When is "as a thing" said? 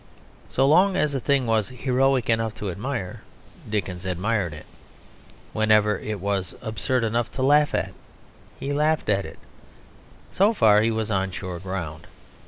0.95-1.45